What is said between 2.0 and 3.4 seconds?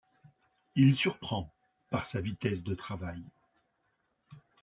sa vitesse de travail.